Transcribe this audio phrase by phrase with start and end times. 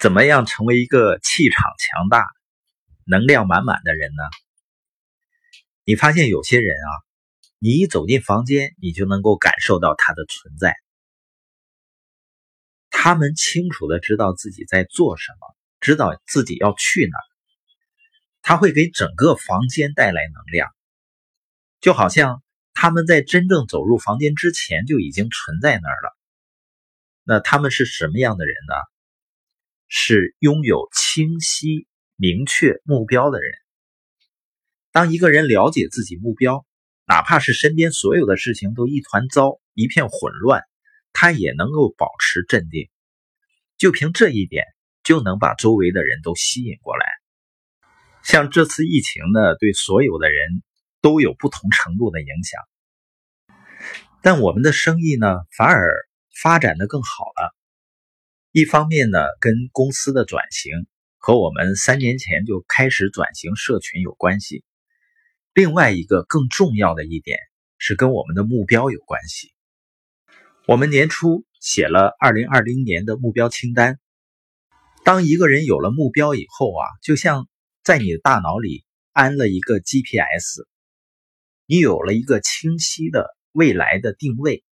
[0.00, 2.24] 怎么样成为一个气场强大、
[3.04, 4.22] 能量满满的人呢？
[5.84, 6.90] 你发现有些人啊，
[7.58, 10.74] 你一走进房间，你就能够感受到他的存在。
[12.88, 17.28] 他们清楚的知道自己在做什么，知道自己要去哪儿。
[18.40, 20.70] 他会给整个房间带来能量，
[21.82, 22.42] 就好像
[22.72, 26.16] 他们在真正走入房间之前就已经存在那儿了。
[27.22, 28.74] 那他们是什么样的人呢？
[29.92, 33.50] 是拥有清晰、明确目标的人。
[34.92, 36.64] 当一个人了解自己目标，
[37.06, 40.62] 哪怕是身边所有的事情都一团糟、一片混乱，
[41.12, 42.88] 他也能够保持镇定。
[43.78, 44.64] 就凭这一点，
[45.02, 47.04] 就能把周围的人都吸引过来。
[48.22, 50.62] 像这次疫情呢，对所有的人
[51.02, 52.60] 都有不同程度的影响，
[54.22, 55.90] 但我们的生意呢，反而
[56.40, 57.56] 发展的更好了。
[58.52, 60.72] 一方面呢，跟公司的转型
[61.18, 64.64] 和我们三年前就开始转型社群有关系；
[65.54, 67.38] 另外一个更重要的一点
[67.78, 69.54] 是跟我们的目标有关系。
[70.66, 74.00] 我们年初写了二零二零年的目标清单。
[75.04, 77.48] 当一个人有了目标以后啊，就像
[77.84, 80.66] 在你的大脑里安了一个 GPS，
[81.66, 84.64] 你有了一个清晰的未来的定位，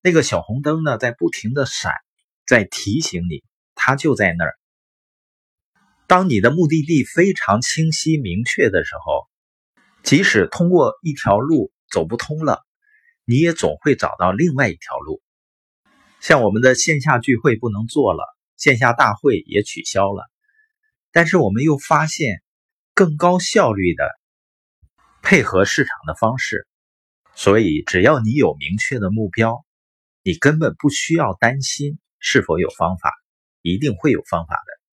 [0.00, 1.92] 那个小红灯呢，在不停的闪。
[2.46, 3.42] 在提醒你，
[3.74, 4.54] 他就在那儿。
[6.06, 9.28] 当你的目的地非常清晰明确的时候，
[10.04, 12.64] 即使通过一条路走不通了，
[13.24, 15.20] 你也总会找到另外一条路。
[16.20, 18.24] 像我们的线下聚会不能做了，
[18.56, 20.24] 线下大会也取消了，
[21.10, 22.42] 但是我们又发现
[22.94, 24.08] 更高效率的
[25.22, 26.68] 配合市场的方式。
[27.34, 29.64] 所以，只要你有明确的目标，
[30.22, 31.98] 你根本不需要担心。
[32.18, 33.12] 是否有方法？
[33.62, 34.85] 一定会有方法的。